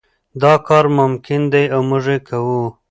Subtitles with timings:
[0.41, 2.61] دا کار ممکن دی او موږ یې کوو.